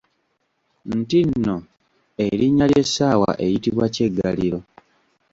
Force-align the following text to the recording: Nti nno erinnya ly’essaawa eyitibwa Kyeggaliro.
Nti 0.97 1.17
nno 1.29 1.55
erinnya 2.25 2.65
ly’essaawa 2.71 3.29
eyitibwa 3.45 3.85
Kyeggaliro. 3.95 4.59